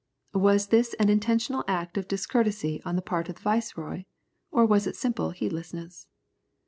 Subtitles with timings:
[0.33, 4.05] Was this an intentional act of discourtesy on the part of the viceroy?
[4.49, 6.07] or was it simple heedlessness?